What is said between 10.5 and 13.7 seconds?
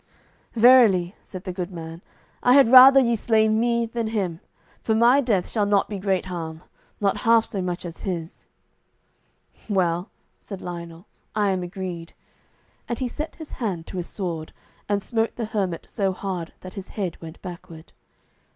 Lionel, "I am agreed"; and he set his